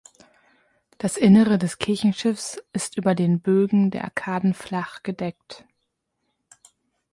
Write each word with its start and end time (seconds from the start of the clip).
Das 0.97 1.15
Innere 1.15 1.59
des 1.59 1.77
Kirchenschiffs 1.77 2.59
ist 2.73 2.97
über 2.97 3.13
den 3.13 3.39
Bögen 3.39 3.91
der 3.91 4.03
Arkaden 4.05 4.55
flach 4.55 5.03
gedeckt. 5.03 5.63